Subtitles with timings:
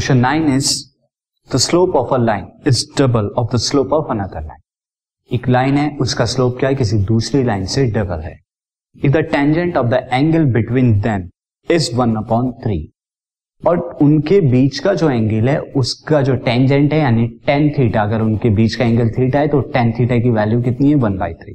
[0.00, 0.68] Question nine is
[1.50, 4.60] the slope of a line, is double of the slope of another line.
[5.30, 6.74] एक line है, उसका slope क्या है?
[6.74, 8.32] किसी दूसरी लाइन से डबल है।
[8.96, 11.28] If the tangent of the angle between them
[11.68, 12.78] is one upon three
[13.62, 18.22] और उनके बीच का जो एंगल है, उसका जो टेंजेंट है, यानी टेन थीटा अगर
[18.22, 20.94] उनके बीच का एंगल थीटा है तो टेन थीटा की वैल्यू कितनी है?
[20.96, 21.52] One by three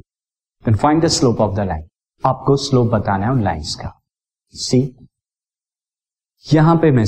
[0.64, 1.86] then find the slope of the line
[2.24, 3.92] आपको स्लोप बताना है उन लाइंस का।
[4.54, 4.80] सी
[6.46, 7.04] यहाँ पे मैं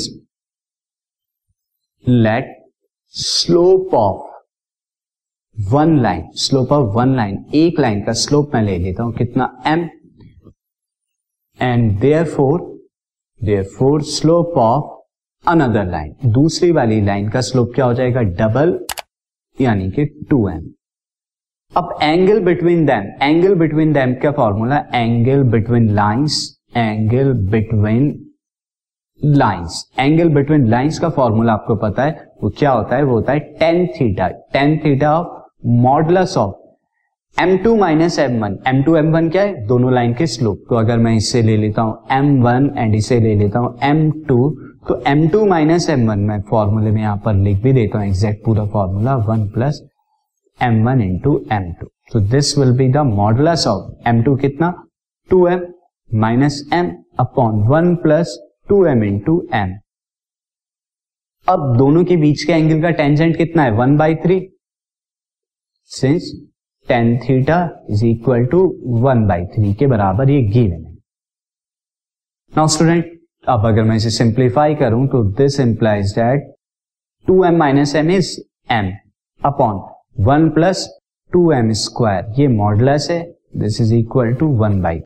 [2.05, 2.55] let
[3.15, 4.27] slope of
[5.57, 9.51] one line slope of one line एक लाइन का स्लोप मैं ले लेता हूँ, कितना
[9.67, 9.89] M
[11.61, 11.99] and
[12.31, 12.61] therefore
[13.79, 14.95] therefore slope of
[15.45, 18.23] another line दूसरी वाली लाइन का स्लोप क्या हो जाएगा?
[18.23, 18.79] डबल
[19.59, 20.69] यानी कि टू एम
[21.73, 26.41] अब angle between them angle between them क्या formula angle between lines
[26.77, 28.09] angle between
[29.25, 32.11] lines angle between lines का फॉर्मूला आपको पता है,
[32.43, 33.03] वो क्या होता है?
[33.03, 38.57] वो होता है tan theta tan theta of modulus of M two minus M one
[38.67, 39.67] M two M one क्या है?
[39.67, 43.21] दोनों लाइन के स्लोप तो अगर मैं इससे ले लेता हूँ एम वन एंड इसे
[43.21, 44.51] ले लेता हूँ एम टू
[44.89, 48.07] तो M two minus M one मैं फॉर्मूले में यहाँ पर लिख भी देता हूँ.
[48.07, 49.83] एग्जैक्ट पूरा formula one plus
[50.61, 54.75] M one into M two तो this will be the modulus of M two कितना?
[55.31, 55.67] Two M
[56.09, 56.91] minus M
[57.21, 58.39] upon one plus
[58.69, 59.73] two M into M
[61.47, 63.71] अब दोनों के बीच के एंगल का टेंजेंट कितना है?
[63.73, 64.41] One by three.
[65.91, 66.33] Since
[66.89, 67.59] tan theta
[67.91, 68.61] is equal to
[69.03, 70.97] one by three के बराबर ये गिवन है।
[72.53, 73.17] नाउ स्टूडेंट
[73.49, 76.55] अब अगर मैं इसे सिंप्लीफाई करूँ तो this implies that
[77.27, 78.37] two M minus M is
[78.71, 78.93] M
[79.41, 79.81] upon
[80.25, 80.89] one plus
[81.33, 83.21] two M square ये मॉडलस है।
[83.57, 85.01] This is equal to one by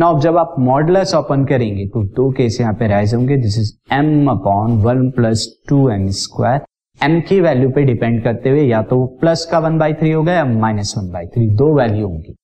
[0.00, 3.72] now जब आप मॉडलस ओपन करेंगे तो दो केस यहाँ पे राइज होंगे। This is
[3.94, 6.60] M upon one plus two M square
[7.00, 10.32] M की वैल्यू पे डिपेंड करते हुए या तो प्लस का वन बाई थ्री होगा
[10.32, 12.34] या माइनस वन बाई थ्री दो वैल्यू होंगी।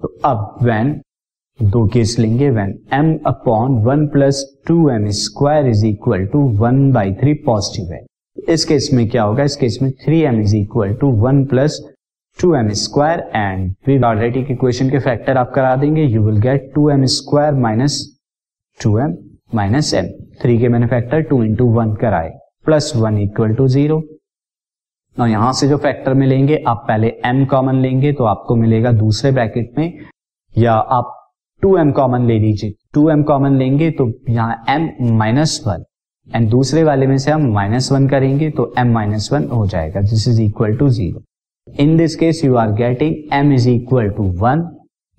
[0.00, 1.00] तो अब वेन
[1.60, 6.90] दो केस लेंगे when M upon one plus two M square is equal to one
[6.92, 8.04] by three positive है।
[8.48, 9.44] इस केस में क्या होगा?
[9.44, 11.80] इस केस में three M is equal to one plus
[12.38, 16.88] two M square and we already की factor आप करा देंगे you will get two
[16.90, 18.00] M square minus
[18.80, 19.16] two M
[19.54, 20.06] minus M
[20.42, 22.30] three के मैंने फैक्टर टू इंटू वन कराए
[22.64, 24.02] plus one equal to zero
[25.16, 29.32] और यहाँ से जो फैक्टर मिलेंगे, आप पहले m कॉमन लेंगे तो आपको मिलेगा दूसरे
[29.32, 30.06] ब्रैकेट में,
[30.54, 31.10] या आप
[31.62, 34.88] 2m कॉमन ले लीजिए। 2m कॉमन लेंगे तो यहाँ m
[35.18, 35.84] माइनस वन
[36.28, 40.00] एंड दूसरे वाले में से हम माइनस वन करेंगे तो m माइनस वन हो जाएगा।
[40.00, 41.22] This is equal to zero
[41.66, 44.64] in this case you are getting M is equal to one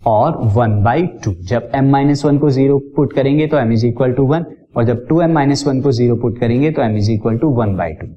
[0.02, 3.86] और वन बाई टू जब एम माइनस वन को ज़ीरो पुट करेंगे तो M is
[3.86, 4.46] equal to one
[4.78, 7.50] और जब two M minus one को zero put करेंगे तो M is equal to
[7.56, 8.08] one by two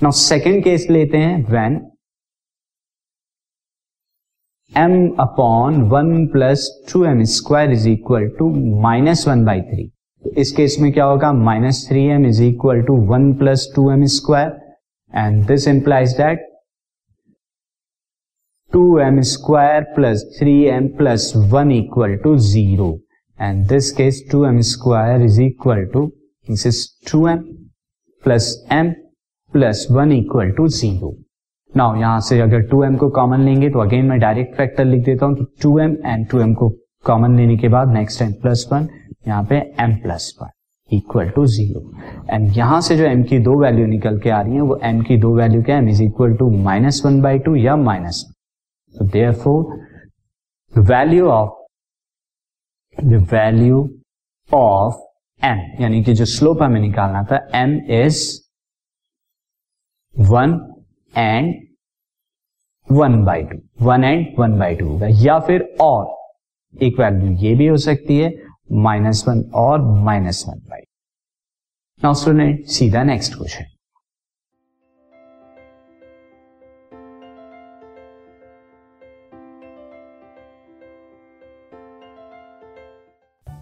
[0.00, 1.80] now second case लेते हैं when
[4.72, 8.50] M upon one plus two M square is equal to
[8.82, 9.90] minus one by three
[10.22, 11.32] इस case में क्या होगा?
[11.32, 14.60] Minus three M is equal to one plus two M square
[15.12, 16.48] and this implies that
[18.72, 22.92] two M square plus three M plus one equal to zero
[23.38, 26.00] and this case 2m square is equal to,
[26.46, 27.40] this is 2m
[28.22, 28.90] plus m
[29.52, 31.10] plus 1 equal to 0
[31.72, 35.26] now यहाँ से अगर 2m को common लेंगे तो again मैं direct factor लिख देता
[35.26, 36.68] हूँ तो 2m एंड 2m को
[37.06, 38.88] कॉमन लेने के बाद नेक्स्ट टाइम प्लस वन
[39.28, 40.50] यहाँ पे m plus one
[40.90, 41.82] equal to zero
[42.30, 45.04] and यहाँ से जो m की दो वैल्यू निकल के आ रही है, वो m
[45.08, 45.82] की दो वैल्यू क्या है?
[45.82, 48.24] M is equal to minus one by two या minus
[49.32, 53.78] therefore value of the value
[54.54, 55.00] of
[55.42, 58.20] M यानी कि जो स्लोप हमें निकालना था M is
[60.14, 60.58] one
[61.16, 61.54] and
[62.92, 66.16] one by two one and one by two होगा। या फिर और,
[66.82, 68.32] एक वैल्यू ये भी हो सकती है
[68.72, 70.82] माइनस वन और minus one by
[72.04, 73.64] now student सीधा next question